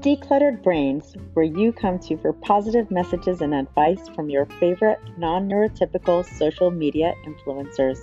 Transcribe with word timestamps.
Decluttered 0.00 0.62
Brains, 0.62 1.14
where 1.34 1.44
you 1.44 1.72
come 1.72 1.98
to 1.98 2.16
for 2.16 2.32
positive 2.32 2.90
messages 2.90 3.42
and 3.42 3.52
advice 3.52 4.08
from 4.08 4.30
your 4.30 4.46
favorite 4.58 4.98
non 5.18 5.46
neurotypical 5.46 6.24
social 6.24 6.70
media 6.70 7.12
influencers. 7.26 7.98